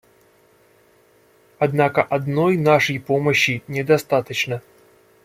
Однако 1.59 2.01
одной 2.01 2.57
нашей 2.57 2.99
помощи 2.99 3.61
недостаточно. 3.67 4.63